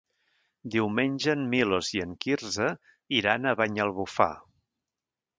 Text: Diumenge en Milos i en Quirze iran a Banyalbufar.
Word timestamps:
Diumenge 0.75 1.33
en 1.33 1.43
Milos 1.51 1.91
i 1.97 2.01
en 2.05 2.15
Quirze 2.25 2.69
iran 3.19 3.45
a 3.45 3.53
Banyalbufar. 3.59 4.29